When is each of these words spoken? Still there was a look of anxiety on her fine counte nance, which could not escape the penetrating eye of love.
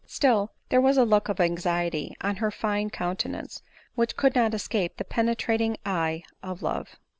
Still 0.07 0.51
there 0.69 0.81
was 0.81 0.97
a 0.97 1.05
look 1.05 1.29
of 1.29 1.39
anxiety 1.39 2.15
on 2.21 2.37
her 2.37 2.49
fine 2.49 2.89
counte 2.89 3.27
nance, 3.29 3.61
which 3.93 4.17
could 4.17 4.33
not 4.33 4.55
escape 4.55 4.97
the 4.97 5.03
penetrating 5.05 5.77
eye 5.85 6.23
of 6.41 6.63
love. 6.63 6.95